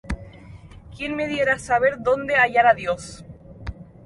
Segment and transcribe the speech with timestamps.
[0.97, 3.23] Quién me diera el saber dónde hallar á Dios!